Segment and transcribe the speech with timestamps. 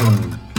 [0.00, 0.49] Boom.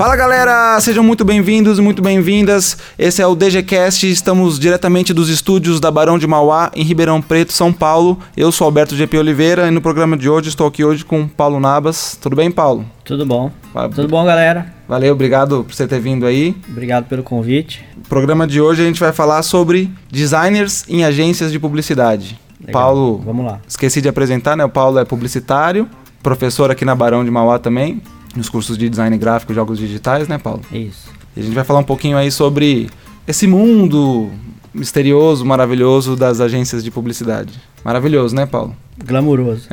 [0.00, 2.74] Fala galera, sejam muito bem-vindos e muito bem-vindas.
[2.98, 7.52] Esse é o DGCast, estamos diretamente dos estúdios da Barão de Mauá, em Ribeirão Preto,
[7.52, 8.18] São Paulo.
[8.34, 11.60] Eu sou Alberto GP Oliveira e no programa de hoje estou aqui hoje com Paulo
[11.60, 12.16] Nabas.
[12.18, 12.86] Tudo bem, Paulo?
[13.04, 13.52] Tudo bom.
[13.94, 14.72] Tudo bom, galera?
[14.88, 16.56] Valeu, obrigado por você ter vindo aí.
[16.66, 17.84] Obrigado pelo convite.
[17.94, 22.40] No programa de hoje a gente vai falar sobre designers em agências de publicidade.
[22.58, 22.72] Legal.
[22.72, 23.60] Paulo, Vamos lá.
[23.68, 24.64] esqueci de apresentar, né?
[24.64, 25.86] O Paulo é publicitário,
[26.22, 28.00] professor aqui na Barão de Mauá também,
[28.34, 30.62] nos cursos de design gráfico e jogos digitais, né, Paulo?
[30.72, 31.08] Isso.
[31.36, 32.88] E a gente vai falar um pouquinho aí sobre
[33.26, 34.30] esse mundo
[34.72, 37.60] misterioso, maravilhoso das agências de publicidade.
[37.84, 38.76] Maravilhoso, né, Paulo?
[39.04, 39.66] Glamuroso.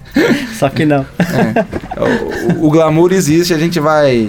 [0.58, 1.04] Só que não.
[1.18, 2.54] É.
[2.54, 4.28] O, o glamour existe, a gente vai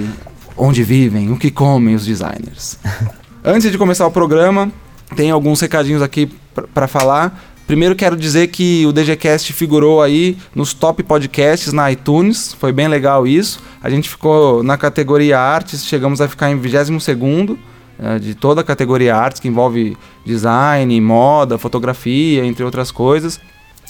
[0.57, 2.77] onde vivem, o que comem os designers.
[3.43, 4.71] Antes de começar o programa,
[5.15, 6.29] tem alguns recadinhos aqui
[6.73, 7.45] para falar.
[7.69, 12.87] Primeiro quero dizer que o DGCast figurou aí nos top podcasts na iTunes, foi bem
[12.87, 13.61] legal isso.
[13.79, 17.55] A gente ficou na categoria artes, chegamos a ficar em 22º
[17.99, 23.39] eh, de toda a categoria artes, que envolve design, moda, fotografia, entre outras coisas.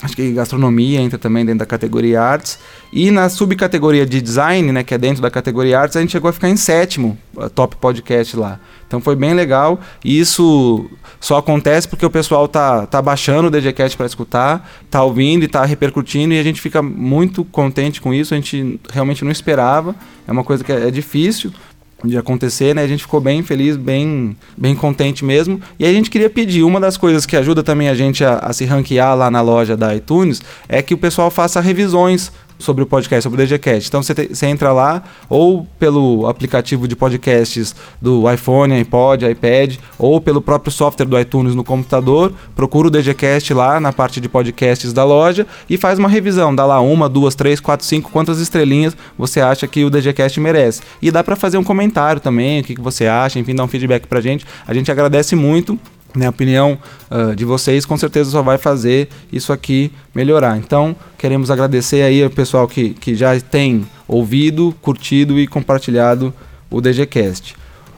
[0.02, 2.58] Acho que gastronomia entra também dentro da categoria artes.
[2.92, 6.30] E na subcategoria de design, né, que é dentro da categoria artes, a gente chegou
[6.30, 7.18] a ficar em sétimo
[7.54, 8.60] top podcast lá.
[8.88, 9.80] Então foi bem legal.
[10.04, 10.90] E isso
[11.20, 15.48] só acontece porque o pessoal tá, tá baixando o DGCast para escutar, tá ouvindo e
[15.48, 18.34] tá repercutindo e a gente fica muito contente com isso.
[18.34, 19.94] A gente realmente não esperava.
[20.26, 21.52] É uma coisa que é, é difícil
[22.04, 22.84] de acontecer, né?
[22.84, 25.62] A gente ficou bem feliz, bem, bem contente mesmo.
[25.78, 28.54] E a gente queria pedir, uma das coisas que ajuda também a gente a, a
[28.54, 32.86] se ranquear lá na loja da iTunes é que o pessoal faça revisões sobre o
[32.86, 33.88] podcast, sobre o DGCast.
[33.88, 39.78] Então você, te, você entra lá ou pelo aplicativo de podcasts do iPhone, iPod, iPad,
[39.98, 44.28] ou pelo próprio software do iTunes no computador, procura o DGCast lá na parte de
[44.28, 46.54] podcasts da loja e faz uma revisão.
[46.54, 50.82] Dá lá uma, duas, três, quatro, cinco, quantas estrelinhas você acha que o DGCast merece.
[51.02, 53.68] E dá para fazer um comentário também, o que, que você acha, enfim, dar um
[53.68, 54.46] feedback pra gente.
[54.68, 55.80] A gente agradece muito
[56.16, 56.78] né, a opinião
[57.10, 60.58] uh, de vocês com certeza só vai fazer isso aqui melhorar.
[60.58, 66.34] Então, queremos agradecer aí ao pessoal que, que já tem ouvido, curtido e compartilhado
[66.70, 67.56] o DGCast.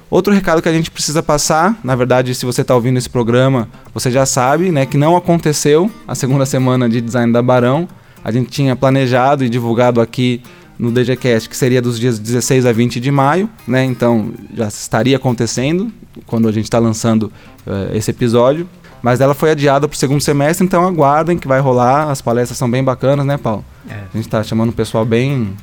[0.10, 3.70] Outro recado que a gente precisa passar, na verdade, se você está ouvindo esse programa,
[3.94, 7.88] você já sabe, né, que não aconteceu a segunda semana de design da Barão.
[8.22, 10.44] A gente tinha planejado e divulgado aqui
[10.82, 13.86] no DGCast, que seria dos dias 16 a 20 de maio, né?
[13.86, 15.94] Então já estaria acontecendo
[16.26, 17.32] quando a gente está lançando
[17.66, 18.68] uh, esse episódio.
[19.02, 22.10] Mas ela foi adiada para o segundo semestre, então aguardem que vai rolar.
[22.10, 23.66] As palestras são bem bacanas, né, Paulo?
[23.90, 23.96] É.
[23.96, 25.56] A gente está chamando o pessoal bem.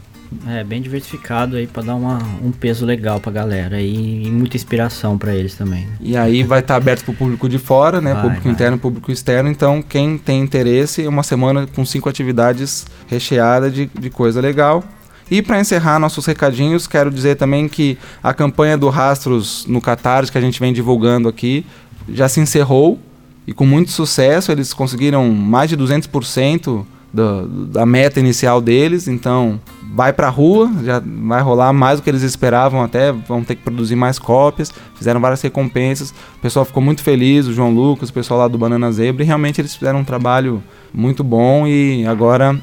[0.47, 4.57] É, bem diversificado aí para dar uma, um peso legal pra galera e, e muita
[4.57, 5.87] inspiração para eles também.
[5.87, 5.93] né?
[6.01, 8.13] E aí vai estar tá aberto para o público de fora, né?
[8.13, 8.53] Vai, público vai.
[8.53, 9.49] interno, público externo.
[9.49, 14.85] Então, quem tem interesse, é uma semana com cinco atividades recheada de, de coisa legal.
[15.31, 20.33] E para encerrar nossos recadinhos, quero dizer também que a campanha do Rastros no Catarse,
[20.33, 21.67] que a gente vem divulgando aqui,
[22.11, 22.99] já se encerrou
[23.47, 24.53] e com muito sucesso.
[24.53, 29.09] Eles conseguiram mais de 200% da, meta inicial deles.
[29.09, 29.61] Então,
[29.95, 33.13] vai para a rua, já vai rolar mais do que eles esperavam até.
[33.13, 34.73] Vão ter que produzir mais cópias.
[34.95, 36.11] Fizeram várias recompensas.
[36.37, 39.23] O pessoal ficou muito feliz, o João Lucas, o pessoal lá do Banana Zebra.
[39.23, 42.59] E realmente eles fizeram um trabalho muito bom e agora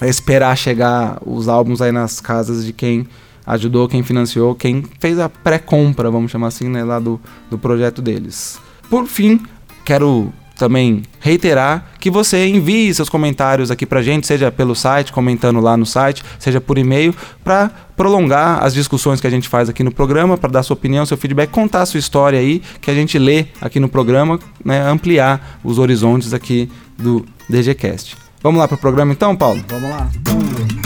[0.00, 3.06] é esperar chegar os álbuns aí nas casas de quem
[3.46, 7.20] ajudou, quem financiou, quem fez a pré-compra, vamos chamar assim, né, lá do,
[7.50, 8.60] do projeto deles.
[8.92, 9.40] Por fim,
[9.86, 15.60] quero também reiterar que você envie seus comentários aqui pra gente, seja pelo site, comentando
[15.60, 19.82] lá no site, seja por e-mail, para prolongar as discussões que a gente faz aqui
[19.82, 22.94] no programa, para dar sua opinião, seu feedback, contar a sua história aí, que a
[22.94, 28.14] gente lê aqui no programa, né, ampliar os horizontes aqui do DGCast.
[28.42, 29.64] Vamos lá pro programa então, Paulo?
[29.70, 30.81] Vamos lá.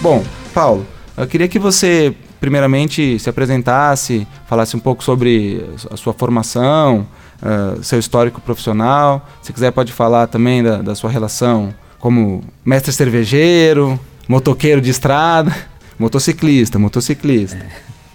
[0.00, 0.24] Bom,
[0.54, 7.06] Paulo, eu queria que você primeiramente se apresentasse, falasse um pouco sobre a sua formação,
[7.42, 9.28] uh, seu histórico profissional.
[9.42, 15.54] Se quiser pode falar também da, da sua relação como mestre cervejeiro, motoqueiro de estrada,
[15.98, 17.58] motociclista, motociclista.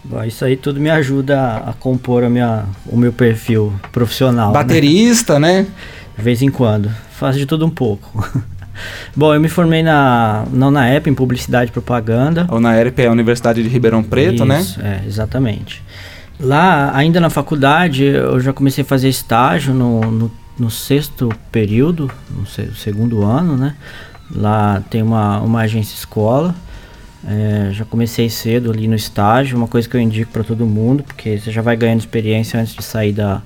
[0.04, 4.48] Bom, isso aí tudo me ajuda a compor a minha, o meu perfil profissional.
[4.48, 4.54] né?
[4.54, 5.68] Baterista, né?
[6.18, 6.90] De vez em quando.
[7.12, 8.28] Faço de tudo um pouco.
[9.16, 12.46] Bom, eu me formei na, não na EP, em Publicidade e Propaganda.
[12.50, 14.62] Ou na ERP, é a Universidade de Ribeirão Preto, né?
[14.62, 15.84] Isso, É, exatamente.
[16.40, 22.12] Lá, ainda na faculdade, eu já comecei a fazer estágio no, no, no sexto período,
[22.30, 23.76] no se, segundo ano, né?
[24.30, 26.54] Lá tem uma, uma agência escola.
[27.28, 31.04] É, já comecei cedo ali no estágio, uma coisa que eu indico para todo mundo,
[31.04, 33.42] porque você já vai ganhando experiência antes de sair da,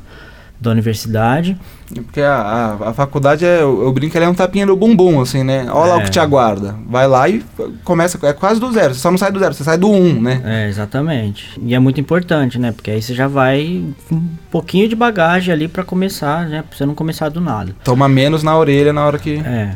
[0.60, 1.58] da universidade.
[2.04, 2.36] Porque a,
[2.82, 5.66] a, a faculdade, é, eu, eu brinco, ela é um tapinha no bumbum, assim, né?
[5.72, 6.10] Olha lá o que É.
[6.12, 6.76] te aguarda.
[6.88, 7.44] Vai lá e
[7.84, 8.94] começa, é quase do zero.
[8.94, 10.42] Você só não sai do zero, você sai do um, né?
[10.46, 11.60] É, exatamente.
[11.64, 12.72] E é muito importante, né?
[12.72, 16.64] Porque aí você já vai com um pouquinho de bagagem ali para começar, né?
[16.68, 17.76] Pra você não começar do nada.
[17.84, 19.38] Toma menos na orelha na hora que...
[19.38, 19.76] É.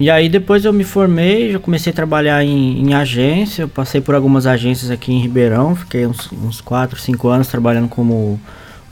[0.00, 4.00] E aí depois eu me formei, já comecei a trabalhar em, em agência, eu passei
[4.00, 8.40] por algumas agências aqui em Ribeirão, fiquei uns, uns 4, 5 anos trabalhando como,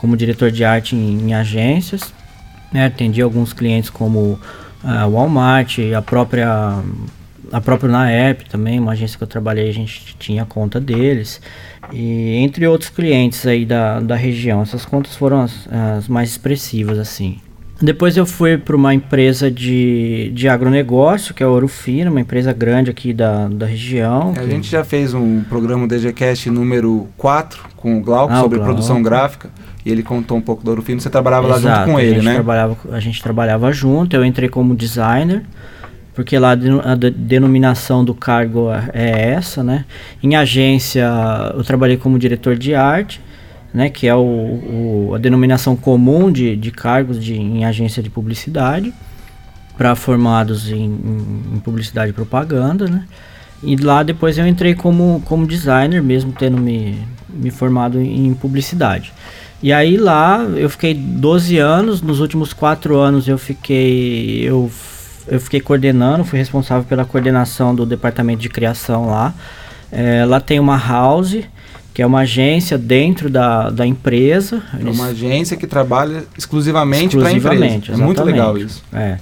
[0.03, 2.13] como diretor de arte em, em agências.
[2.73, 4.39] né, atendi alguns clientes como
[4.83, 6.83] a Walmart, a própria
[7.53, 11.41] a própria Naep também, uma agência que eu trabalhei, a gente tinha conta deles.
[11.93, 16.99] E entre outros clientes aí da, da região, essas contas foram as, as mais expressivas
[16.99, 17.39] assim.
[17.81, 22.21] Depois eu fui para uma empresa de, de agronegócio, que é a Ouro Fino, uma
[22.21, 24.33] empresa grande aqui da, da região.
[24.37, 28.59] A gente já fez um programa DGCast número 4 com o Glauco Ah, o sobre
[28.59, 28.73] Glauco.
[28.73, 29.51] produção gráfica.
[29.85, 31.01] E ele contou um pouco do Ouro Fino.
[31.01, 32.35] Você trabalhava lá Exato, junto com ele, né?
[32.35, 35.43] Trabalhava, a gente trabalhava junto, eu entrei como designer,
[36.15, 39.85] porque lá a deno- a de- denominação do cargo é essa, né?
[40.23, 41.09] Em agência
[41.55, 43.21] eu trabalhei como diretor de arte,
[43.75, 43.89] né?
[43.89, 48.93] Que é o, o- a denominação comum de, de cargos de, em agência de publicidade,
[49.77, 53.05] para formados em, em- em publicidade e propaganda, né?
[53.65, 59.13] E lá depois eu entrei como, como designer, mesmo tendo me, me formado em publicidade.
[59.63, 64.71] E aí lá eu fiquei 12 anos, nos últimos 4 anos eu fiquei eu,
[65.29, 69.33] eu fiquei coordenando, fui responsável pela coordenação do departamento de criação lá.
[69.91, 71.41] É, lá tem uma house,
[71.95, 74.63] que é uma agência dentro da, da empresa.
[74.85, 77.55] É uma agência que trabalha exclusivamente para a empresa.
[77.55, 78.83] Exclusivamente, É muito legal isso.
[78.93, 79.19] É.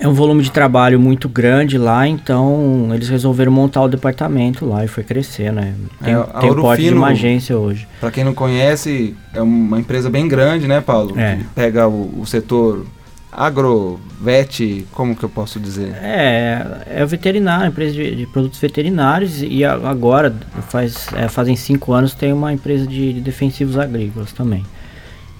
[0.00, 4.84] É um volume de trabalho muito grande lá, então eles resolveram montar o departamento lá
[4.84, 5.74] e foi crescer, né?
[6.02, 7.86] Tem, É, tem o porte de uma agência hoje.
[8.00, 11.18] Para quem não conhece, é uma empresa bem grande, né, Paulo?
[11.18, 11.36] É.
[11.36, 12.84] Que pega o, o setor
[13.30, 15.92] agro, vet, como que eu posso dizer?
[16.00, 20.34] É, é veterinário, empresa de, de produtos veterinários e a- agora,
[20.68, 24.64] faz, é, fazem cinco anos, tem uma empresa de, de defensivos agrícolas também.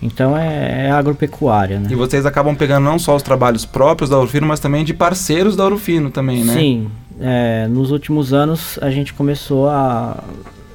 [0.04, 1.88] Então é, é agropecuária, né?
[1.90, 5.56] E vocês acabam pegando não só os trabalhos próprios da Ourofino, mas também de parceiros
[5.56, 6.52] da Ourofino também, né?
[6.52, 10.22] Sim, é, nos últimos anos a gente começou a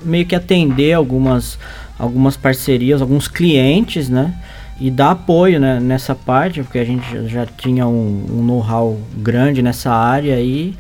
[0.02, 1.60] meio que atender algumas,
[2.00, 4.34] algumas parcerias, alguns clientes, né?
[4.82, 9.62] E dar apoio né, nessa parte, porque a gente já- tinha um, um know-how grande
[9.62, 10.74] nessa área aí,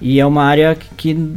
[0.00, 1.34] e é uma área que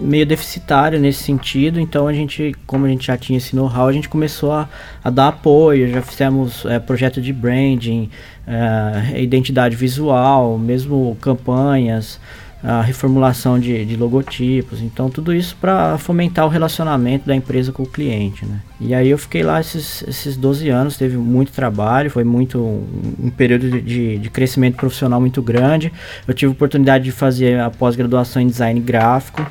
[0.00, 3.92] meio deficitária nesse sentido, então a gente, como a gente já tinha esse know-how, a
[3.92, 4.68] gente começou a,
[5.02, 8.10] a dar apoio, já fizemos é, projeto de branding,
[8.46, 12.20] é, identidade visual, mesmo campanhas,
[12.62, 17.84] a reformulação de, de logotipos, então tudo isso para fomentar o relacionamento da empresa com
[17.84, 18.60] o cliente, né?
[18.80, 23.30] E aí eu fiquei lá esses, esses 12 anos, teve muito trabalho, foi muito um,
[23.30, 25.92] período de- de, crescimento profissional muito grande.
[26.26, 29.46] Eu tive oportunidade de fazer a pós-graduação em design gráfico,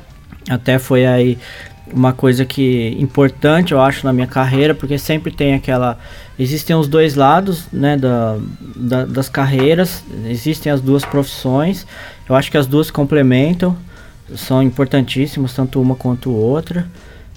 [0.48, 1.38] até foi aí
[1.92, 5.98] uma coisa que importante eu acho na minha carreira porque sempre tem aquela
[6.38, 8.36] existem os dois lados né da,
[8.76, 11.86] da- das carreiras existem as duas profissões
[12.28, 13.74] eu acho que as duas complementam
[14.36, 16.86] são importantíssimas tanto uma quanto outra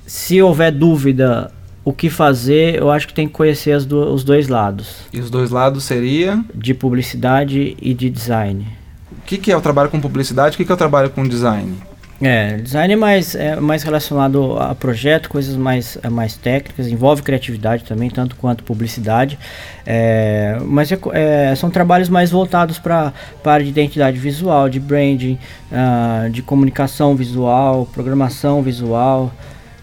[0.05, 1.49] se houver dúvida
[1.85, 5.19] o que fazer eu acho que tem que conhecer as du- os dois lados E
[5.21, 6.43] os dois lados seria...
[6.53, 8.67] de publicidade e de design
[9.13, 10.55] O que, que é o trabalho com publicidade?
[10.55, 11.73] O que, que é o trabalho com design?
[12.21, 17.23] É, design é mais, é mais relacionado a projeto, coisas mais, é mais técnicas, envolve
[17.23, 19.39] criatividade também, tanto quanto publicidade.
[19.85, 23.11] É, mas é é, são trabalhos mais voltados para
[23.43, 25.39] a área de identidade visual, de branding,
[25.71, 29.33] ah, de comunicação visual, programação visual.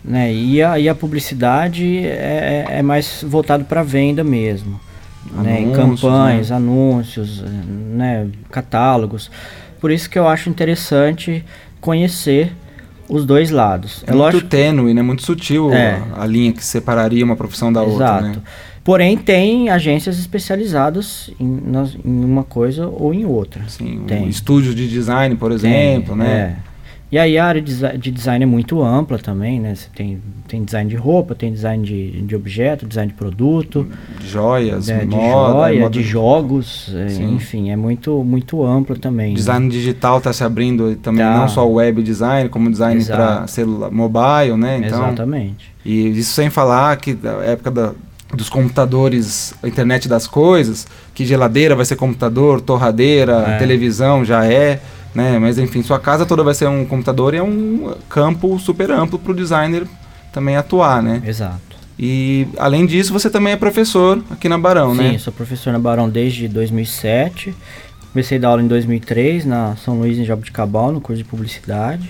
[0.04, 0.32] Né?
[0.32, 4.80] E, a, e a publicidade é, é mais voltado para venda mesmo.
[5.32, 5.60] Né?
[5.60, 8.28] Em Anúncios, campanhas, anúncios, né?
[8.48, 9.28] catálogos.
[9.80, 11.44] Por isso que eu acho interessante
[11.80, 12.52] conhecer
[13.08, 14.02] os dois lados.
[14.06, 14.46] É muito lógico.
[14.48, 15.00] tênue, né?
[15.02, 16.00] Muito sutil É.
[16.14, 18.24] a, a linha que separaria uma profissão da outra, Exato.
[18.24, 18.34] né?
[18.84, 23.62] Porém, tem agências especializadas em, nas- em uma coisa ou em outra.
[23.64, 24.22] Assim, Tem.
[24.24, 26.56] um estúdio de design, por exemplo, Tem, né?
[26.64, 26.68] é.
[27.10, 29.74] E aí a área de design é muito ampla também, né?
[29.74, 33.86] Você tem, tem design de roupa, tem design de, de objeto, design de produto.
[34.20, 35.06] De joias, né?
[35.06, 35.90] moda, de joia, moda...
[35.90, 39.32] de jogos, é, enfim, é muito, muito amplo também.
[39.32, 39.72] Design né?
[39.72, 41.38] digital está se abrindo também, tá.
[41.38, 44.76] não só web design, como design para celular, mobile, né?
[44.84, 45.72] Então, Exatamente.
[45.82, 47.92] E isso sem falar que da época da,
[48.34, 53.58] dos computadores, a internet das coisas, que geladeira vai ser computador, torradeira, é.
[53.58, 54.78] televisão já é
[55.14, 55.38] né?
[55.38, 59.18] Mas enfim, sua casa toda vai ser um computador e é um campo super amplo
[59.18, 59.86] para o designer
[60.32, 61.22] também atuar, né?
[61.26, 61.60] Exato.
[61.98, 65.12] E além disso, você também é professor aqui na Barão, Sim, né?
[65.12, 67.54] Sim, sou professor na Barão desde 2007.
[68.12, 72.08] Comecei a dar aula em 2003 na São Luís em Jabuticabal, no curso de publicidade.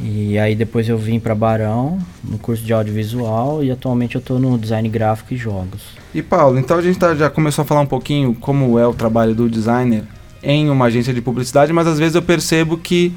[0.00, 4.38] E aí depois eu vim para Barão, no curso de audiovisual, e atualmente eu estou
[4.38, 5.82] no design gráfico e jogos.
[6.14, 8.92] E Paulo, então a gente tá, já começou a falar um pouquinho como é o
[8.92, 10.04] trabalho do designer
[10.48, 13.12] em uma agência de publicidade, mas às vezes eu percebo que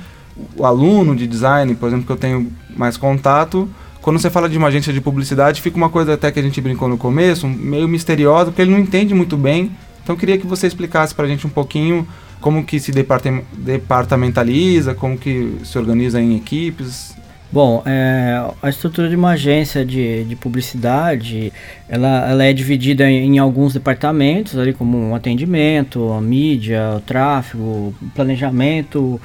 [0.58, 3.70] o aluno de design, por exemplo, que eu tenho mais contato,
[4.02, 6.60] quando você fala de uma agência de publicidade, fica uma coisa até que a gente
[6.60, 9.72] brincou no começo, meio misteriosa, porque ele não entende muito bem.
[10.04, 12.08] Então queria que você explicasse para a gente um pouquinho
[12.42, 17.16] como que se departamentaliza, como que se organiza em equipes,
[17.52, 21.52] Bom, é, a estrutura de uma agência de, de publicidade,
[21.88, 27.96] ela, ela é dividida em, em, alguns departamentos, ali como atendimento, a mídia, o tráfego,
[28.14, 29.20] planejamento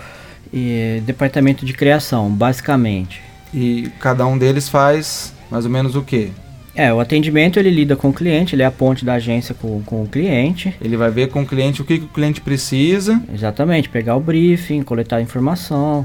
[0.50, 3.20] e departamento de criação, basicamente.
[3.52, 6.30] E cada um deles faz mais ou menos o quê?
[6.74, 9.80] É, o atendimento ele lida com o cliente, ele é a ponte da agência com,
[9.82, 10.74] com o cliente.
[10.80, 13.22] Ele vai ver com o cliente o que, que o cliente precisa.
[13.32, 16.04] Exatamente, pegar o briefing, coletar informação,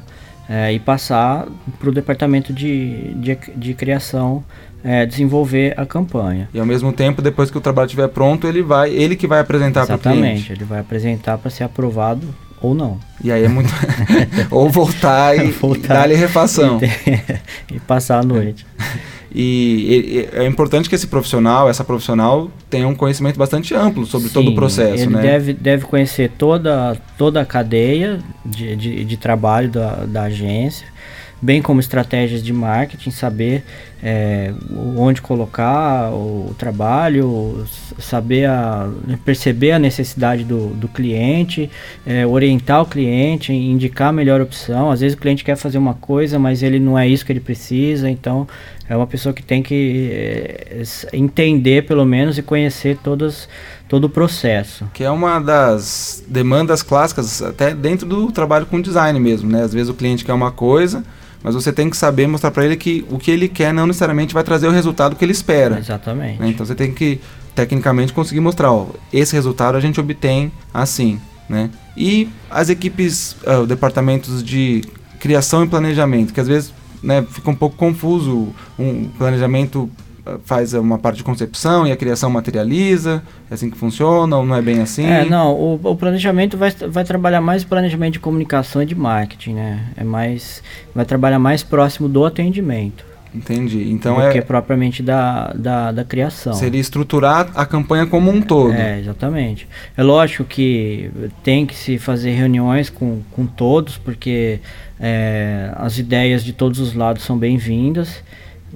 [0.50, 1.48] é, e passar
[1.80, 4.44] para o departamento de, de, de criação
[4.84, 6.50] é, desenvolver a campanha.
[6.54, 9.40] E ao mesmo tempo, depois que o trabalho estiver pronto, ele vai, ele que vai
[9.40, 10.18] apresentar para o cliente.
[10.20, 12.28] Exatamente, ele vai apresentar para ser aprovado
[12.62, 13.00] ou não.
[13.24, 13.70] E aí é muito
[14.50, 16.80] ou voltar e, voltar, e dar-lhe refação
[17.70, 18.66] e, e passar a noite.
[19.34, 24.28] E, e, é importante que esse profissional, essa profissional, tenha um conhecimento bastante amplo sobre
[24.28, 25.04] Sim, todo o processo.
[25.04, 25.22] Ele né?
[25.22, 30.88] deve, deve conhecer toda, toda a cadeia de, de, de trabalho da, da agência
[31.42, 33.64] bem como estratégias de marketing, saber
[34.02, 34.54] é,
[34.96, 37.66] onde colocar o, trabalho,
[37.98, 38.90] saber a,
[39.26, 41.70] perceber a necessidade do, do cliente,
[42.06, 44.92] é, orientar o cliente, indicar a melhor opção.
[44.92, 47.40] Às vezes o cliente quer fazer uma coisa, mas ele não é isso que ele
[47.40, 48.48] precisa, então
[48.88, 53.48] é uma pessoa que tem que é, entender pelo menos e conhecer todas
[53.88, 54.88] todo o processo.
[54.94, 59.64] Que é uma das demandas clássicas até dentro do trabalho com design mesmo, né?
[59.64, 61.04] Às vezes o cliente quer uma coisa,
[61.44, 64.34] mas você tem que saber mostrar para ele que o que ele quer não necessariamente
[64.34, 65.80] vai trazer o resultado que ele espera.
[65.80, 66.40] Exatamente.
[66.40, 66.50] Né?
[66.50, 67.20] Então você tem que
[67.56, 71.70] tecnicamente conseguir mostrar, ó, esse resultado a gente obtém assim, né?
[71.96, 74.84] E as equipes, uh, departamentos de
[75.20, 79.90] criação e planejamento, que às vezes né, fica um pouco confuso um planejamento
[80.44, 83.24] faz uma parte de concepção e a criação materializa?
[83.50, 85.06] É assim que funciona ou não é bem assim?
[85.06, 89.54] É, não, o, o planejamento vai, vai trabalhar mais planejamento de comunicação e de marketing,
[89.54, 89.86] né?
[89.98, 90.62] É mais,
[90.94, 93.10] vai trabalhar mais próximo do atendimento.
[93.34, 93.90] Entendi.
[93.92, 94.32] Então do é.
[94.32, 96.54] que propriamente da, da, da, criação.
[96.54, 98.74] Seria estruturar a campanha como um todo.
[98.74, 99.68] É, exatamente.
[99.96, 101.12] É lógico que
[101.44, 104.60] tem que se fazer reuniões com, com todos, porque
[105.00, 108.24] é, as ideias de todos os lados são bem-vindas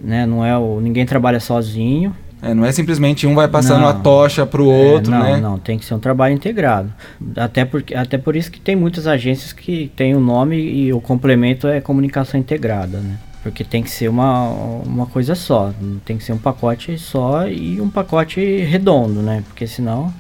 [0.02, 0.26] né?
[0.26, 2.16] Não é o ninguém trabalha sozinho.
[2.42, 5.18] É, não é simplesmente um vai passando não, a tocha para o é, outro, é,
[5.18, 5.38] não, né?
[5.40, 6.94] Não, tem que ser um trabalho integrado.
[7.38, 10.92] Até, porque, até por isso que tem muitas agências que têm o um nome e
[10.92, 13.18] o complemento é comunicação integrada, né?
[13.42, 15.74] Porque tem que ser uma, uma coisa só,
[16.04, 19.42] tem que ser um pacote só e um pacote redondo, né?
[19.48, 20.14] Porque senão.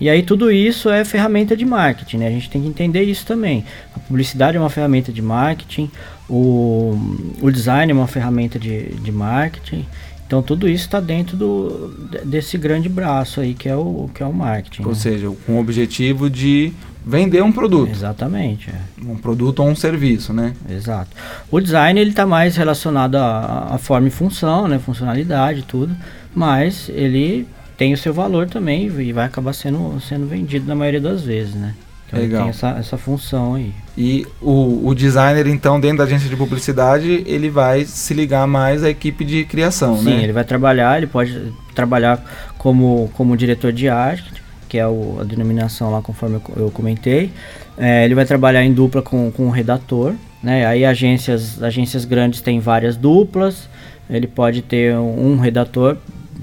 [0.00, 2.28] E aí tudo isso é ferramenta de marketing, né?
[2.28, 3.64] A gente tem que entender isso também.
[3.94, 5.90] A publicidade é uma ferramenta de marketing,
[6.28, 6.96] o,
[7.40, 9.84] o design é uma ferramenta de, de marketing.
[10.26, 11.88] Então tudo isso está dentro do,
[12.24, 14.82] desse grande braço aí que é o, que é o marketing.
[14.82, 14.94] Ou né?
[14.94, 16.72] seja, com o objetivo de
[17.04, 17.90] vender um produto.
[17.90, 18.68] Exatamente.
[18.68, 19.10] É.
[19.10, 20.52] Um produto ou um serviço, né?
[20.68, 21.10] Exato.
[21.50, 24.78] O design ele está mais relacionado à, à forma e função, né?
[24.78, 25.96] Funcionalidade, tudo.
[26.34, 31.00] Mas ele tem o seu valor também e vai acabar sendo, sendo vendido na maioria
[31.00, 31.74] das vezes, né?
[32.08, 32.40] Então Legal.
[32.42, 33.72] tem essa, essa função aí.
[33.96, 38.82] E o, o designer, então, dentro da agência de publicidade, ele vai se ligar mais
[38.82, 40.10] à equipe de criação, Sim, né?
[40.16, 42.24] Sim, ele vai trabalhar, ele pode trabalhar
[42.56, 47.30] como, como diretor de arte, que é o, a denominação lá conforme eu, eu comentei.
[47.76, 50.66] É, ele vai trabalhar em dupla com, com o redator, né?
[50.66, 53.68] Aí agências, agências grandes têm várias duplas,
[54.10, 55.96] ele pode ter um, um redator,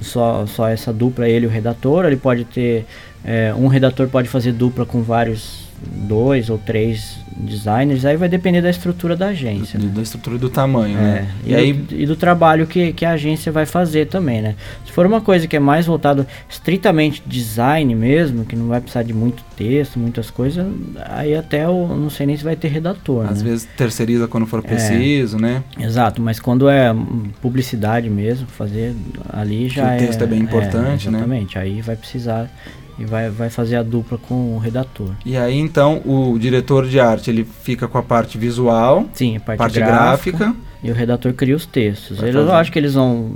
[0.05, 2.85] só, só essa dupla, ele e o redator, ele pode ter,
[3.23, 8.61] é, um redator pode fazer dupla com vários, dois ou três designers, aí vai depender
[8.61, 9.77] da estrutura da agência.
[9.77, 9.91] Do, né?
[9.95, 11.31] Da estrutura e do tamanho, É, né?
[11.45, 14.55] e, E aí, do, e do trabalho que, que a agência vai fazer também, né?
[14.85, 19.03] Se for uma coisa que é mais voltado estritamente design mesmo, que não vai precisar
[19.03, 20.65] de muito texto, muitas coisas,
[21.09, 23.49] aí até eu não sei nem se vai ter redator, às né?
[23.49, 25.61] vezes terceiriza quando for preciso, né?
[25.77, 26.95] Exato, mas quando é
[27.41, 28.95] publicidade mesmo, fazer
[29.29, 29.97] ali já o é...
[29.97, 31.17] texto é bem importante, né?
[31.17, 32.49] Exatamente, aí vai precisar
[32.97, 35.11] e vai, vai fazer a dupla com o redator.
[35.25, 39.39] E aí, então, o diretor de arte, ele fica com a parte visual, Sim, a
[39.39, 40.55] parte, parte gráfica, gráfica.
[40.83, 42.19] e o redator cria os textos.
[42.19, 42.51] Vai eu fazer.
[42.53, 43.31] acho que eles vão,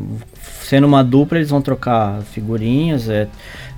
[0.64, 3.28] sendo uma dupla, eles vão trocar figurinhas, é,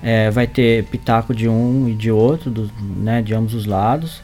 [0.04, 4.22] é, vai ter pitaco de um e de outro, do, né, de ambos os lados.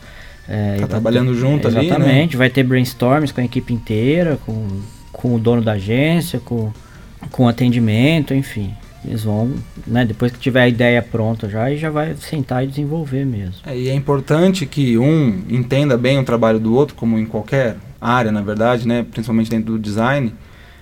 [0.50, 1.86] É, Tá trabalhando ter- junto ali, né?
[1.86, 4.66] Exatamente, vai ter brainstorms com a equipe inteira, com,
[5.12, 6.72] com o dono da agência, com,
[7.32, 8.74] com atendimento, enfim.
[9.06, 9.54] Eles vão,
[9.86, 13.56] né, depois que tiver a ideia pronta já, já vai sentar e desenvolver mesmo.
[13.66, 17.78] É, e é importante que um entenda bem o trabalho do outro, como em qualquer
[18.02, 19.06] área, na verdade, né?
[19.10, 20.34] principalmente dentro do design,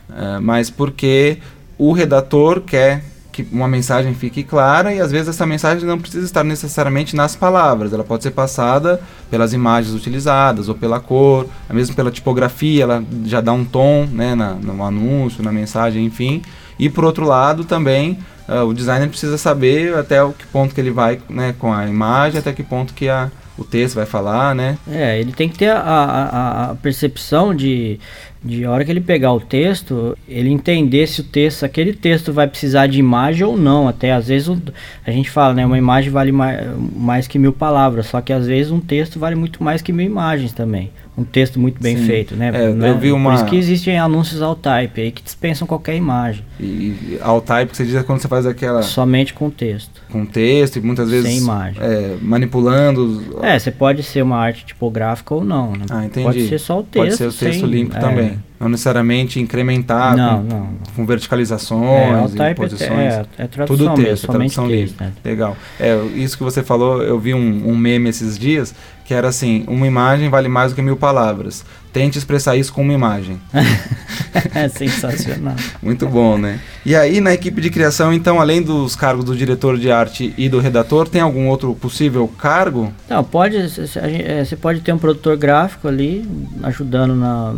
[0.09, 1.37] é, mas porque
[1.77, 3.03] o redator quer
[3.35, 7.35] que uma mensagem fique clara e às vezes essa mensagem não precisa estar necessariamente nas
[7.35, 13.03] palavras, ela pode ser passada pelas imagens utilizadas ou pela cor, mesmo pela tipografia, ela
[13.25, 16.41] já dá um tom né, na, no anúncio, na mensagem, enfim.
[16.79, 18.17] E por outro lado também
[18.47, 21.87] ah, o designer precisa saber até o que ponto que ele vai né, com a
[21.87, 24.77] imagem, até que ponto que a, o texto vai falar, né?
[24.89, 27.97] É, ele tem que ter a, a, a- percepção de,
[28.43, 32.47] de hora que ele pegar o texto, ele entender se o texto, aquele texto vai
[32.47, 33.87] precisar de imagem ou não.
[33.87, 34.49] Até às vezes
[35.07, 38.45] a gente fala, né, uma imagem vale mais, mais que mil palavras, só que às
[38.45, 40.91] vezes um texto vale muito mais que mil imagens também.
[41.17, 42.05] Um texto muito bem Sim.
[42.05, 42.51] feito, né?
[42.53, 42.93] É, eu Né?
[42.99, 47.17] vi uma- Por isso que existem anúncios all type aí que dispensam qualquer imagem, E,
[47.21, 50.01] ao type que você diz é quando você faz aquela somente com texto.
[50.11, 51.81] com texto e muitas vezes Sem imagem.
[51.81, 53.39] é, manipulando.
[53.41, 55.85] É, você pode ser uma arte tipográfica ou não, né?
[55.89, 56.25] Ah, entendi.
[56.25, 56.95] Pode ser só o texto.
[57.05, 57.99] Pode ser o texto sem- limpo é.
[57.99, 58.39] também.
[58.59, 60.69] Não necessariamente incrementar Não, com, não.
[60.95, 62.89] com É, verticalizações all e posições.
[62.91, 64.95] é, é tradução Tudo mesmo, texto, somente tradução livre.
[64.99, 65.11] né?
[65.23, 65.57] Legal.
[65.79, 69.65] É, isso que você falou, eu vi um, um meme esses dias, que era assim,
[69.67, 71.65] uma imagem vale mais do que mil palavras.
[71.95, 73.39] Tente expressar isso com uma imagem.
[74.53, 75.55] é sensacional.
[75.81, 76.59] Muito bom, né?
[76.85, 80.49] E aí, na equipe de criação, então, além dos cargos do diretor de arte e
[80.49, 82.91] do redator, tem algum outro possível cargo?
[83.09, 86.27] Não, pode, é, você pode ter um produtor gráfico ali
[86.63, 87.55] ajudando na,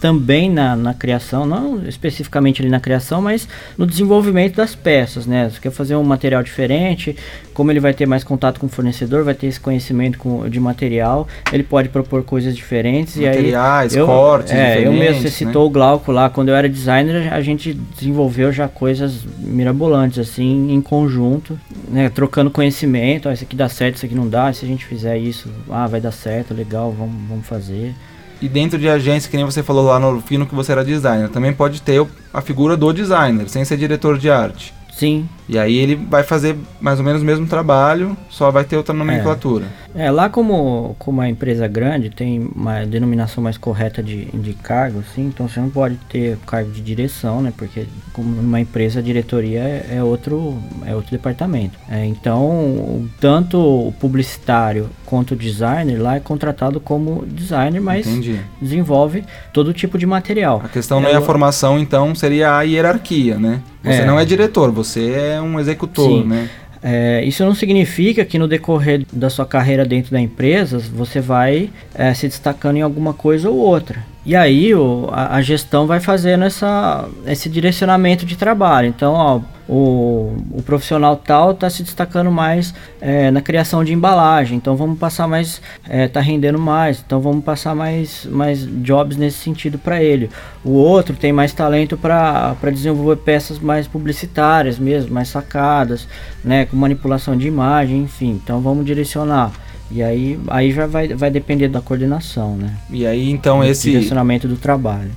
[0.00, 5.50] também na, na criação, não especificamente ali na criação, mas no desenvolvimento das peças, né?
[5.50, 7.14] Você quer fazer um material diferente,
[7.52, 10.58] como ele vai ter mais contato com o fornecedor, vai ter esse conhecimento com, de
[10.58, 15.24] material, ele pode propor coisas diferentes e aí Materiais, eu, cortes é, eu mesmo, você
[15.24, 15.30] né?
[15.30, 20.72] citou o Glauco lá, quando eu era designer, a gente desenvolveu já coisas mirabolantes, assim,
[20.72, 24.64] em conjunto, né, trocando conhecimento, ó, isso aqui dá certo, isso aqui não dá, se
[24.64, 27.94] a gente fizer isso, ah, vai dar certo, legal, vamos, vamos fazer.
[28.40, 31.28] E dentro de agência, que nem você falou lá no fino que você era designer,
[31.30, 34.74] também pode ter a figura do designer, sem ser diretor de arte.
[34.96, 38.78] Sim, E aí ele vai fazer mais ou menos o mesmo trabalho, só vai ter
[38.78, 39.66] outra nomenclatura.
[39.94, 45.00] É, lá como, como a empresa grande tem uma denominação mais correta de, de cargo,
[45.00, 47.52] assim, então você não pode ter cargo de direção, né?
[47.54, 51.78] Porque como numa empresa a diretoria é, é outro, é outro departamento.
[51.90, 58.40] É, então, tanto o publicitário quanto o designer lá é contratado como designer, mas Entendi.
[58.60, 60.60] desenvolve todo tipo de material.
[60.64, 63.60] A questão não é a formação, então, seria a hierarquia, né?
[63.82, 64.04] Você É.
[64.04, 66.24] não é diretor, você é um executor, Sim.
[66.28, 66.50] né?
[66.82, 71.70] É, isso não significa que no decorrer da sua carreira dentro da empresa você vai
[71.94, 74.04] é, se destacando em alguma coisa ou outra.
[74.24, 78.88] E aí o- a, a gestão vai fazendo essa, esse direcionamento de trabalho.
[78.88, 84.56] Então, ó, o, o profissional tal está se destacando mais é, na criação de embalagem.
[84.56, 87.02] Então vamos passar mais, está rendendo mais.
[87.04, 90.30] Então vamos passar mais, mais jobs nesse sentido para ele.
[90.64, 96.06] O outro tem mais talento para desenvolver peças mais publicitárias mesmo, mais sacadas,
[96.44, 98.40] né, com manipulação de imagem, enfim.
[98.42, 99.52] Então vamos direcionar.
[99.90, 102.74] E aí, aí já vai, vai depender da coordenação, né?
[102.90, 105.10] E aí, então, esse, direcionamento do trabalho.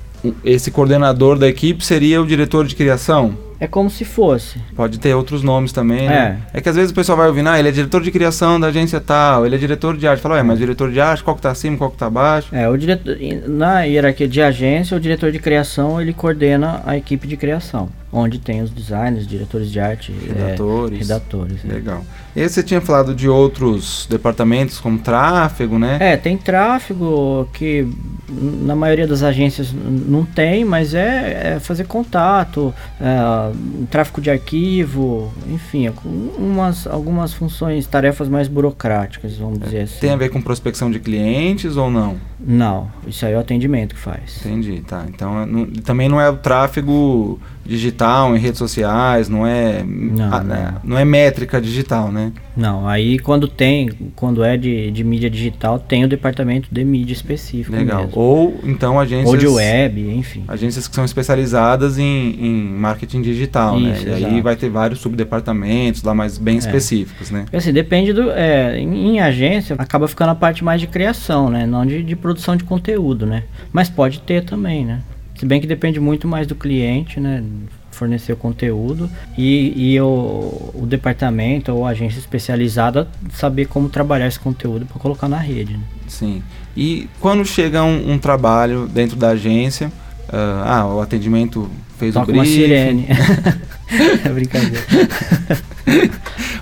[0.44, 3.49] esse coordenador da equipe seria o diretor de criação?
[3.60, 4.58] É como se fosse.
[4.74, 6.40] Pode ter outros nomes também, né?
[6.52, 8.68] É que às vezes o pessoal vai ouvir, ah, ele é diretor de criação da
[8.68, 10.22] agência tal, ele é diretor de arte.
[10.22, 12.54] Fala, ué, mas diretor de arte, qual que tá acima, qual que tá abaixo?
[12.54, 17.28] É, o diretor, na hierarquia de agência, o diretor de criação ele coordena a equipe
[17.28, 20.98] de criação, onde tem os designers, diretores de arte, é, Redatores.
[20.98, 21.64] redatores.
[21.64, 21.72] é.
[21.72, 22.04] Legal.
[22.34, 25.98] E aí você tinha falado de outros departamentos, como tráfego, né?
[26.00, 27.86] É, tem tráfego que
[28.28, 35.32] na maioria das agências não tem, mas é, é fazer contato, é, tráfego de arquivo,
[35.48, 35.92] enfim, é
[36.38, 40.00] umas, algumas funções, tarefas mais burocráticas, vamos dizer assim.
[40.00, 42.16] Tem a ver com prospecção de clientes ou não?
[42.38, 44.38] Não, isso aí é o atendimento que faz.
[44.44, 45.04] Entendi, tá.
[45.08, 47.99] Então não, também não é o tráfego digital
[48.34, 50.74] em redes sociais, não é não, a, não.
[50.84, 52.32] não é métrica digital, né?
[52.56, 57.12] Não, aí quando tem, quando é de, de mídia digital, tem o departamento de mídia
[57.12, 57.74] específico.
[57.74, 58.04] Legal.
[58.04, 58.20] Mesmo.
[58.20, 59.28] Ou então agências.
[59.28, 60.44] Ou de web, enfim.
[60.48, 63.92] Agências que são especializadas em, em marketing digital, né?
[63.92, 64.20] Isso, né?
[64.20, 66.58] E aí vai ter vários subdepartamentos lá mais bem é.
[66.58, 67.46] específicos, né?
[67.52, 68.30] Assim, depende do.
[68.30, 71.66] É, em, em, agência acaba ficando a parte mais de criação, né?
[71.66, 73.44] Não de, de produção de conteúdo, né?
[73.72, 75.00] Mas pode ter também, né?
[75.36, 77.42] Se bem que depende muito mais do cliente, né?
[77.90, 84.38] Fornecer o conteúdo e, e o, o departamento ou agência especializada saber como trabalhar esse
[84.38, 85.76] conteúdo para colocar na rede.
[85.76, 85.82] Né?
[86.06, 86.42] Sim.
[86.76, 89.92] E quando chega um, um trabalho dentro da agência,
[90.32, 92.38] uh, ah, o atendimento fez Toca o briefing.
[92.38, 93.06] uma sirene.
[94.24, 94.84] é brincadeira.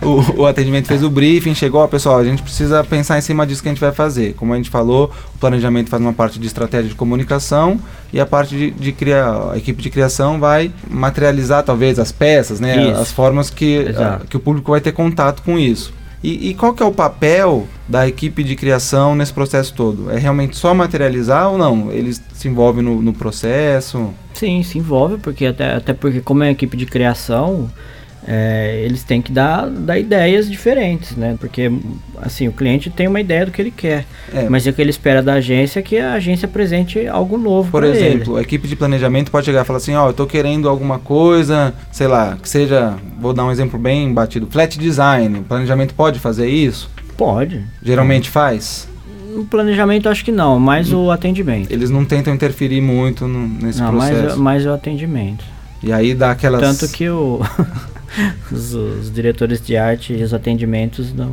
[0.02, 3.46] o, o, atendimento fez o briefing, chegou, ó, pessoal, a gente precisa pensar em cima
[3.46, 4.34] disso que a gente vai fazer.
[4.34, 7.80] Como a gente falou, o planejamento faz uma parte de estratégia de comunicação
[8.12, 12.58] e a parte de, de criar, a equipe de criação vai materializar talvez as peças,
[12.58, 15.92] né, as formas que, a, que o público vai ter contato com isso.
[16.22, 20.10] E, e, qual que é o papel da equipe de criação nesse processo todo?
[20.10, 21.92] É realmente só materializar ou não?
[21.92, 24.12] Eles se envolvem no, no processo?
[24.34, 27.70] Sim, se envolve, porque até, até porque como é equipe de criação,
[28.30, 31.34] é, eles têm que dar, dar ideias diferentes, né?
[31.40, 31.72] Porque
[32.20, 34.46] assim, o cliente tem uma ideia do que ele quer, é.
[34.50, 37.70] mas o que ele espera da agência é que a agência apresente algo novo.
[37.70, 38.40] Por exemplo, ele.
[38.40, 40.98] a equipe de planejamento pode chegar e falar assim, ó, oh, eu estou querendo alguma
[40.98, 45.38] coisa, sei lá, que seja, vou dar um exemplo bem batido, flat design.
[45.38, 46.90] O planejamento pode fazer isso?
[47.16, 47.64] Pode.
[47.82, 48.86] Geralmente faz?
[49.34, 51.72] O planejamento acho que não, mas o atendimento.
[51.72, 54.22] Eles não tentam interferir muito no, nesse não, processo.
[54.22, 55.44] Mais, mais o atendimento.
[55.82, 56.60] E aí dá aquelas.
[56.60, 57.40] Tanto que o.
[58.50, 61.32] os, os, diretores de arte e os atendimentos não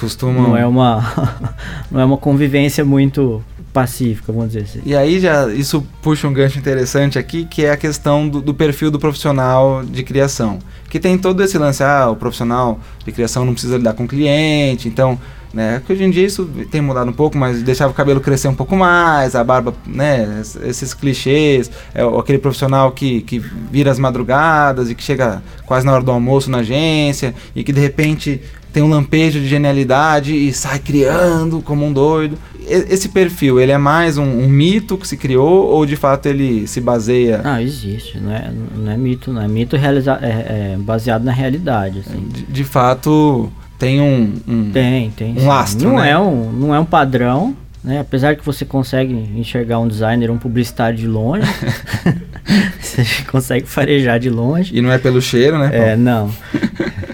[0.00, 1.54] costumam não é uma
[1.90, 4.80] não é uma convivência muito pacífica, vamos dizer assim.
[4.86, 8.54] E aí já isso puxa um gancho interessante aqui, que é a questão do, do
[8.54, 10.58] perfil do profissional de criação.
[10.88, 14.08] Que tem todo esse lance, ah, o profissional de criação não precisa lidar com o
[14.08, 15.18] cliente, então
[15.56, 15.82] né?
[15.86, 18.54] Que hoje em dia isso tem mudado um pouco, mas deixava o cabelo crescer um
[18.54, 20.42] pouco mais, a barba, né?
[20.62, 25.94] Esses clichês, é aquele profissional que, que vira as madrugadas e que chega quase na
[25.94, 28.38] hora do almoço na agência e que de repente
[28.70, 32.36] tem um lampejo de genialidade e sai criando como um doido.
[32.68, 36.66] Esse perfil, ele é mais um, um mito que se criou ou de fato ele
[36.66, 37.40] se baseia?
[37.42, 41.32] Ah, existe, não é, não é mito, não é mito realiza é, é baseado na
[41.32, 42.00] realidade.
[42.00, 42.28] Assim.
[42.28, 46.10] De, de fato tem um, um tem tem um lastro, não né?
[46.10, 48.00] é um não é um padrão né?
[48.00, 51.46] Apesar que você consegue enxergar um designer um publicitário de longe
[52.80, 54.76] você consegue farejar de longe.
[54.76, 56.32] E não é pelo cheiro né é não.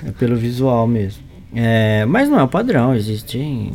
[0.05, 1.23] É pelo visual mesmo.
[1.55, 3.73] É, mas não é um padrão existe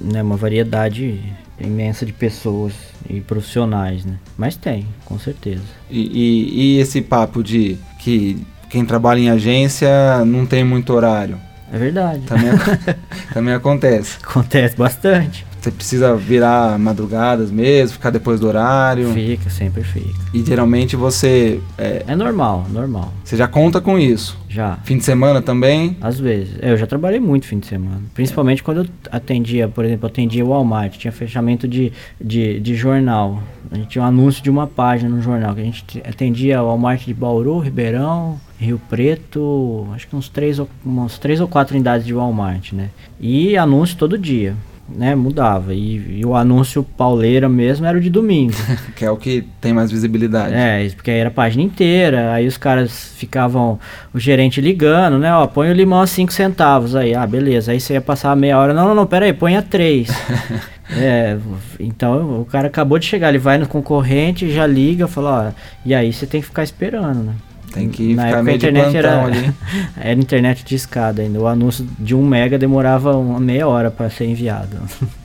[0.00, 1.20] né, uma variedade
[1.60, 2.72] imensa de pessoas
[3.08, 4.14] e profissionais né?
[4.36, 5.62] Mas tem com certeza.
[5.90, 11.47] E, e, e esse papo de que quem trabalha em agência não tem muito horário
[11.72, 12.20] é verdade.
[12.20, 12.50] Também,
[13.32, 14.18] também acontece.
[14.22, 15.47] Acontece bastante.
[15.60, 19.12] Você precisa virar madrugadas mesmo, ficar depois do horário?
[19.12, 20.14] Fica, sempre fica.
[20.32, 21.60] E geralmente você.
[21.76, 23.12] É, é normal, normal.
[23.24, 24.38] Você já conta com isso?
[24.48, 24.78] Já.
[24.84, 25.96] Fim de semana também?
[26.00, 26.54] Às vezes.
[26.62, 28.02] Eu já trabalhei muito fim de semana.
[28.14, 32.74] Principalmente quando eu atendia, por exemplo, eu atendia o Walmart, tinha fechamento de, de, de
[32.74, 33.42] jornal.
[33.70, 36.66] A gente tinha um anúncio de uma página no jornal, que a gente atendia o
[36.66, 42.06] Walmart de Bauru, Ribeirão, Rio Preto, acho que uns três, uns três ou quatro unidades
[42.06, 42.90] de Walmart, né?
[43.20, 44.56] E anúncio todo dia
[44.88, 45.74] né, mudava.
[45.74, 48.54] E, e, o anúncio pauleira mesmo era o de domingo.
[48.96, 50.54] que é o que tem mais visibilidade.
[50.54, 53.78] É, porque aí era a página inteira, aí os caras ficavam,
[54.12, 57.80] o gerente ligando, né, ó, põe o limão a 5 centavos aí, ah, beleza, aí
[57.80, 60.08] você ia passar meia hora, não, não, não, pera aí, põe a 3.
[60.96, 61.36] é,
[61.78, 65.94] então o cara acabou de chegar, ele vai no concorrente, já liga, fala, ó, e
[65.94, 67.34] aí você tem que ficar esperando, né.
[67.72, 69.54] Tem que Na ficar meio a internet era, ali.
[69.96, 71.38] era internet de escada ainda.
[71.38, 74.76] O anúncio de um mega demorava uma meia hora para ser enviado.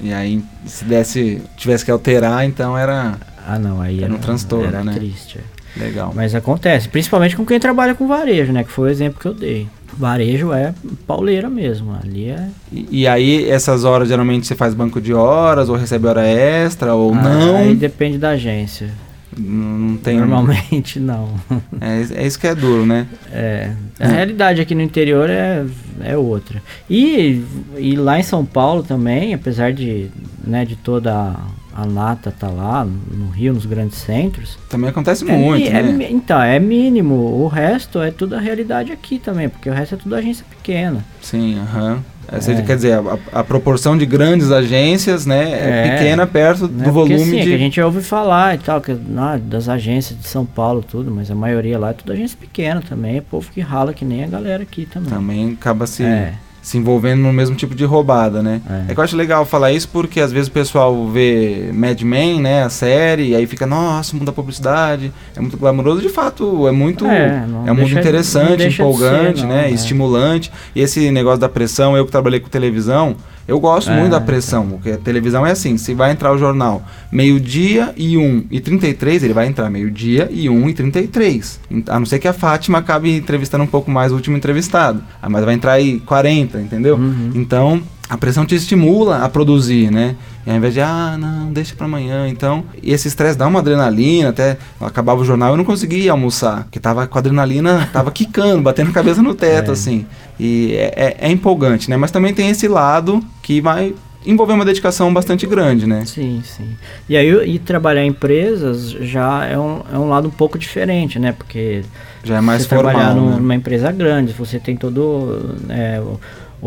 [0.01, 3.15] E aí, se desse, tivesse que alterar, então era.
[3.47, 4.93] Ah, não, aí era, era um transtorno, era né?
[4.93, 5.39] triste.
[5.75, 6.11] Legal.
[6.15, 8.63] Mas acontece, principalmente com quem trabalha com varejo, né?
[8.63, 9.67] Que foi o exemplo que eu dei.
[9.97, 10.73] Varejo é
[11.05, 12.47] pauleira mesmo, ali é...
[12.71, 16.95] E, e, aí, essas horas, geralmente você faz banco de horas, ou recebe hora extra,
[16.95, 17.57] ou ah, não?
[17.57, 18.89] Aí depende da agência.
[19.37, 20.17] Não tem.
[20.17, 21.33] Normalmente não.
[21.81, 23.07] É, é isso que é duro, né?
[23.31, 23.71] É.
[23.99, 25.65] A realidade aqui no interior é,
[26.01, 26.61] é outra.
[26.89, 27.43] E,
[27.77, 30.09] e lá em São Paulo também, apesar de,
[30.45, 31.35] né, de toda
[31.75, 34.57] a nata tá lá no Rio, nos grandes centros.
[34.69, 36.07] Também acontece é muito, é, né?
[36.09, 37.15] então, é mínimo.
[37.15, 41.03] O resto é tudo a realidade aqui também, porque o resto é tudo agência pequena.
[41.21, 42.03] Sim, aham.
[42.31, 42.61] É.
[42.61, 47.15] Quer dizer, a, a, proporção de grandes agências né, é, é pequena perto do volume
[47.15, 47.39] assim, de...
[47.39, 50.83] É que a gente ouve falar e tal, que, ah, das agências de São Paulo
[50.83, 54.05] tudo, mas a maioria lá é tudo agência pequena também, é povo que rala que
[54.05, 55.09] nem a galera aqui também.
[55.09, 56.03] Também acaba se...
[56.03, 56.33] É
[56.63, 58.61] se envolvendo no mesmo tipo de roubada, né?
[58.67, 58.91] É.
[58.91, 58.93] é.
[58.93, 62.63] que eu acho legal falar isso porque às vezes o pessoal vê Mad Men, né,
[62.63, 66.01] a série, e aí fica, nossa, o mundo da publicidade é muito glamouroso.
[66.01, 67.05] De fato, é muito.
[67.05, 69.69] É, é um mundo interessante, empolgante, ser, não, né?
[69.69, 69.71] É.
[69.71, 70.51] Estimulante.
[70.73, 74.21] E esse negócio da pressão, eu que trabalhei com televisão, eu gosto é, muito da
[74.21, 78.59] pressão, porque a televisão é assim, se vai entrar o jornal meio-dia e 1 e
[78.59, 81.59] 33, ele vai entrar meio-dia e 1 e 33.
[81.87, 85.03] A não ser que a Fátima acabe entrevistando um pouco mais o último entrevistado.
[85.21, 86.95] Ah, mas vai entrar aí 40, entendeu?
[86.95, 87.31] Uhum.
[87.35, 87.81] Então,
[88.13, 90.15] a pressão te estimula a produzir, né?
[90.45, 92.27] E ao invés de, ah, não, deixa para amanhã.
[92.27, 96.65] Então, e esse estresse dá uma adrenalina, até acabava o jornal eu não conseguia almoçar,
[96.65, 99.73] porque tava com a adrenalina, tava quicando, batendo a cabeça no teto, é.
[99.73, 100.05] assim.
[100.39, 101.97] E é, é, é, empolgante, né?
[101.97, 106.05] Mas também tem esse lado que vai envolver uma dedicação bastante grande, né?
[106.05, 106.69] Sim, sim.
[107.09, 111.17] E aí, e trabalhar em empresas já é um, é um lado um pouco diferente,
[111.17, 111.31] né?
[111.31, 111.81] Porque
[112.23, 113.37] já é mais você formal, trabalhar né?
[113.37, 115.99] numa empresa grande, você tem todo é,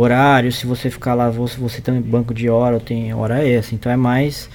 [0.01, 3.91] horário, se você ficar lá, você, você tem banco de hora, tem hora extra, então
[3.91, 4.49] é mais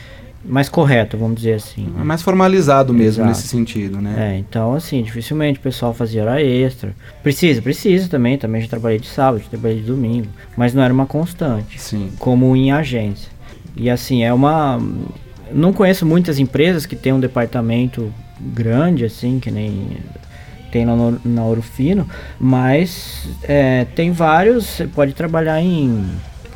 [0.44, 1.88] mais correto, vamos dizer assim.
[2.00, 3.28] É mais formalizado mesmo Exato.
[3.28, 4.34] nesse sentido, né?
[4.34, 6.96] É, então assim, dificilmente o pessoal fazia hora extra.
[7.22, 10.28] Precisa, precisa também, também já trabalhei de sábado, já trabalhei de domingo,
[10.58, 11.80] mas não era uma constante.
[11.80, 12.12] Sim.
[12.18, 13.32] Como em agência.
[13.76, 14.80] E assim, é uma
[15.54, 19.98] não conheço muitas empresas que têm um departamento grande assim, que nem
[20.72, 22.08] tem na, na Ouro Fino,
[22.40, 26.06] mas é, tem vários, você pode trabalhar em,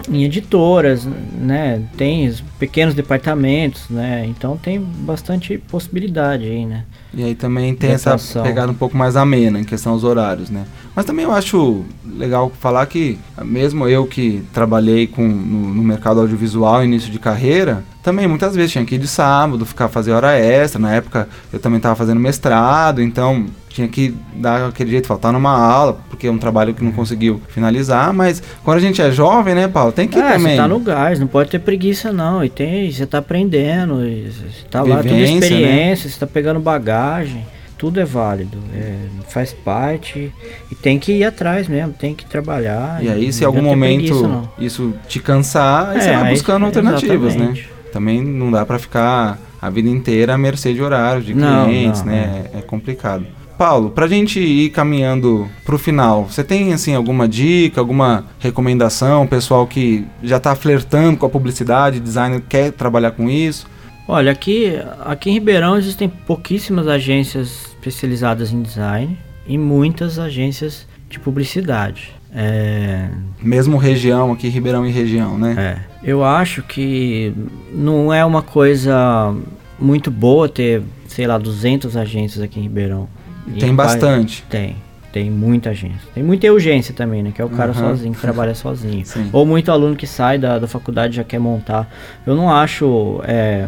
[0.09, 1.81] em editoras, né?
[1.97, 4.25] Tem pequenos departamentos, né?
[4.27, 6.85] Então tem bastante possibilidade aí, né?
[7.13, 10.65] E aí também tem essa pegada um pouco mais amena em questão dos horários, né?
[10.95, 16.19] Mas também eu acho legal falar que, mesmo eu que trabalhei com, no, no mercado
[16.19, 20.37] audiovisual início de carreira, também muitas vezes tinha que ir de sábado, ficar fazer hora
[20.37, 20.79] extra.
[20.79, 25.51] Na época eu também estava fazendo mestrado, então tinha que dar aquele jeito, faltar numa
[25.51, 29.53] aula, porque é um trabalho que não conseguiu finalizar, mas quando a gente é jovem,
[29.53, 30.55] né, Paulo, tem que é, também.
[30.55, 34.65] Você tá no gás, não pode ter preguiça não, e tem, você tá aprendendo, você
[34.71, 36.13] tá Vivência, lá, tudo experiência, né?
[36.13, 37.45] você tá pegando bagagem,
[37.77, 38.95] tudo é válido, é,
[39.27, 40.31] faz parte,
[40.71, 43.03] e tem que ir atrás mesmo, tem que trabalhar.
[43.03, 46.63] E, aí, se em algum momento preguiça, isso te cansar, aí é, você vai buscando
[46.63, 47.41] aí, alternativas, né?
[47.41, 47.61] exatamente.
[47.63, 47.69] né?
[47.91, 52.11] Também não dá para ficar a vida inteira à mercê de horários, de clientes, não,
[52.11, 52.45] não, né?
[52.53, 52.59] É.
[52.59, 53.25] é complicado.
[53.57, 59.65] Paulo, pra gente ir caminhando pro final, você tem assim alguma dica, alguma recomendação, pessoal
[59.65, 63.67] que já está flertando com a publicidade, designer quer trabalhar com isso?
[64.07, 71.19] Olha, aqui, aqui em Ribeirão existem pouquíssimas agências especializadas em design e muitas agências de
[71.19, 72.13] publicidade.
[72.33, 73.09] É...
[73.41, 75.55] Mesmo região, aqui Ribeirão e região, né?
[75.57, 76.09] É.
[76.11, 77.33] Eu acho que
[77.71, 79.33] não é uma coisa
[79.79, 83.07] muito boa ter, sei lá, 200 agências aqui em Ribeirão.
[83.59, 84.43] Tem bastante.
[84.49, 84.75] Tem.
[85.11, 85.99] Tem muita gente.
[86.13, 87.31] Tem muita urgência também, né?
[87.33, 87.77] Que é o cara uhum.
[87.77, 89.05] sozinho, que trabalha sozinho.
[89.05, 89.29] Sim.
[89.31, 91.89] Ou muito aluno que sai da, da faculdade já quer montar.
[92.27, 93.21] Eu não acho.
[93.23, 93.65] É,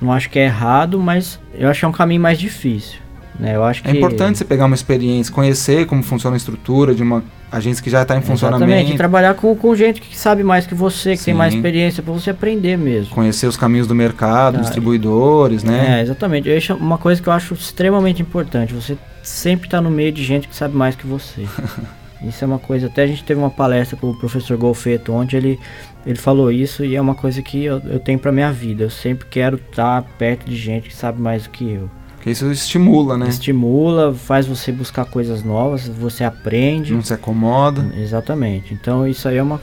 [0.00, 2.98] não acho que é errado, mas eu acho que é um caminho mais difícil.
[3.38, 3.56] Né?
[3.56, 3.96] Eu acho é que...
[3.96, 8.02] importante você pegar uma experiência, conhecer como funciona a estrutura de uma agência que já
[8.02, 8.70] está em funcionamento.
[8.70, 11.24] Exatamente, e trabalhar com, com gente que sabe mais que você, que Sim.
[11.26, 13.14] tem mais experiência, para você aprender mesmo.
[13.14, 15.98] Conhecer os caminhos do mercado, ah, distribuidores, né?
[15.98, 16.48] É, exatamente.
[16.48, 20.48] Eu uma coisa que eu acho extremamente importante, você sempre está no meio de gente
[20.48, 21.46] que sabe mais que você.
[22.22, 25.36] Isso é uma coisa, até a gente teve uma palestra com o professor Golfeto, onde
[25.36, 25.58] ele,
[26.04, 28.84] ele falou isso e é uma coisa que eu, eu tenho para minha vida.
[28.84, 31.90] Eu sempre quero estar tá perto de gente que sabe mais do que eu.
[32.16, 33.26] Porque isso estimula, né?
[33.26, 36.92] Estimula, faz você buscar coisas novas, você aprende.
[36.92, 37.90] Não se acomoda.
[37.96, 38.74] Exatamente.
[38.74, 39.58] Então isso aí é uma,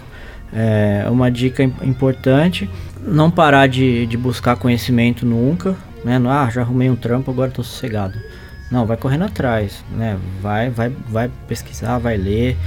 [0.51, 2.67] é, uma dica importante.
[3.05, 5.75] Não parar de, de buscar conhecimento nunca.
[6.03, 6.17] Né?
[6.17, 8.17] Não, ah, já arrumei um trampo, agora estou sossegado.
[8.71, 10.17] Não, vai correndo atrás, né?
[10.41, 12.57] Vai, vai, vai pesquisar, vai ler,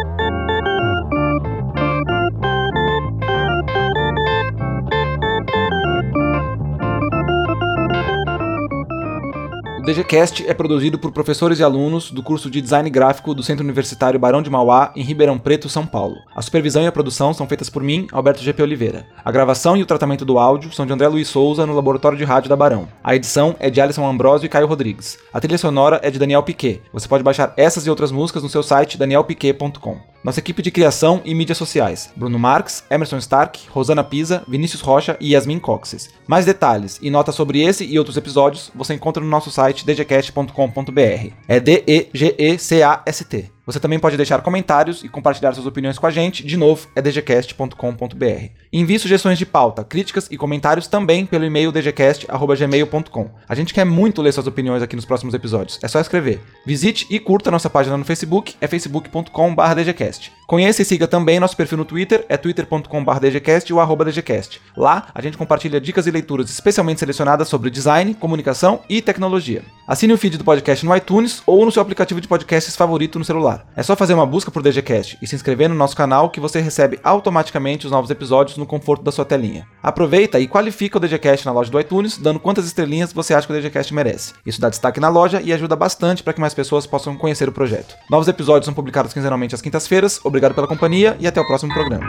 [9.86, 14.20] DGCast é produzido por professores e alunos do curso de Design Gráfico do Centro Universitário
[14.20, 16.16] Barão de Mauá, em Ribeirão Preto, São Paulo.
[16.36, 19.06] A supervisão e a produção são feitas por mim, Alberto GP Oliveira.
[19.24, 22.24] A gravação e o tratamento do áudio são de André Luiz Souza, no Laboratório de
[22.24, 22.88] Rádio da Barão.
[23.04, 25.20] A edição é de Alisson Ambrosio e Caio Rodrigues.
[25.32, 26.82] A trilha sonora é de Daniel Piquet.
[26.92, 30.15] Você pode baixar essas e outras músicas no seu site danielpiquet.com.
[30.26, 35.16] Nossa equipe de criação e mídias sociais: Bruno Marques, Emerson Stark, Rosana Pisa, Vinícius Rocha
[35.22, 36.10] e Yasmin Coxes.
[36.26, 41.32] Mais detalhes e notas sobre esse e outros episódios você encontra no nosso site dgcast.com.br.
[41.48, 43.55] É D-E-G-E-C-A-S-T.
[43.66, 46.46] Você também pode deixar comentários e compartilhar suas opiniões com a gente.
[46.46, 48.50] De novo, é dgcast.com.br.
[48.72, 53.30] Envie sugestões de pauta, críticas e comentários também pelo e-mail dgcast.gmail.com.
[53.48, 55.80] A gente quer muito ler suas opiniões aqui nos próximos episódios.
[55.82, 56.42] É só escrever.
[56.66, 60.32] Visite e curta nossa página no Facebook, é facebook.com.br dgcast.
[60.48, 64.62] Conheça e siga também nosso perfil no Twitter, é twitter.com.br dgcast ou arroba dgcast.
[64.78, 69.64] Lá, a gente compartilha dicas e leituras especialmente selecionadas sobre design, comunicação e tecnologia.
[69.88, 73.26] Assine o feed do podcast no iTunes ou no seu aplicativo de podcasts favorito no
[73.26, 73.55] celular.
[73.76, 76.60] É só fazer uma busca por DGCast e se inscrever no nosso canal que você
[76.60, 79.68] recebe automaticamente os novos episódios no conforto da sua telinha.
[79.82, 83.54] Aproveita e qualifica o DGCast na loja do iTunes, dando quantas estrelinhas você acha que
[83.54, 84.34] o DGCast merece.
[84.46, 87.52] Isso dá destaque na loja e ajuda bastante para que mais pessoas possam conhecer o
[87.52, 87.96] projeto.
[88.10, 90.20] Novos episódios são publicados quinzenalmente às quintas-feiras.
[90.24, 92.06] Obrigado pela companhia e até o próximo programa.